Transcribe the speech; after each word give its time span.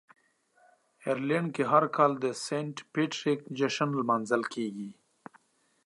آیرلنډ 1.05 1.49
کې 1.55 1.63
هر 1.71 1.83
کال 1.95 2.11
د 2.23 2.25
"سینټ 2.45 2.75
پیټریک" 2.93 3.39
جشن 3.57 3.89
لمانځل 3.99 4.43
کیږي. 4.53 4.91